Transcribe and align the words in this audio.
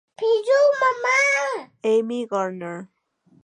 Amy 1.83 2.25
Gardner. 2.25 2.89